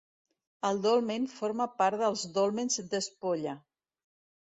El 0.69 0.81
dolmen 0.85 1.27
Forma 1.35 1.69
part 1.83 2.01
dels 2.07 2.27
Dòlmens 2.41 2.83
d'Espolla. 2.95 3.59